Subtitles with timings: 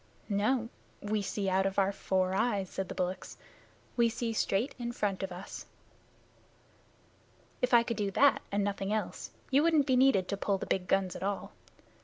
[0.29, 0.69] "No.
[0.99, 3.37] We see out of our four eyes," said the bullocks.
[3.95, 5.67] "We see straight in front of us."
[7.61, 10.65] "If I could do that and nothing else, you wouldn't be needed to pull the
[10.65, 11.51] big guns at all.